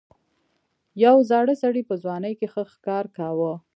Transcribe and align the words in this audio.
یو 1.03 1.15
زاړه 1.29 1.53
سړي 1.63 1.81
په 1.89 1.95
ځوانۍ 2.03 2.33
کې 2.39 2.47
ښه 2.53 2.63
ښکار 2.71 3.05
کاوه. 3.17 3.53